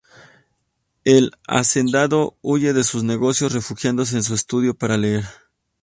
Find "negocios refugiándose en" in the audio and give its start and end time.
3.03-4.23